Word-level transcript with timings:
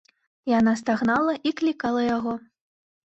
Яна 0.59 0.73
стагнала 0.81 1.33
і 1.49 1.53
клікала 1.63 2.01
яго. 2.17 2.33